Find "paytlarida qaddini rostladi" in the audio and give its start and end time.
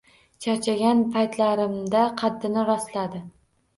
1.17-3.23